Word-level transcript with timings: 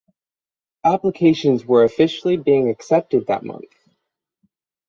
Applications 0.83 1.63
were 1.63 1.83
officially 1.83 2.35
being 2.35 2.71
accepted 2.71 3.27
that 3.27 3.43
month. 3.43 3.69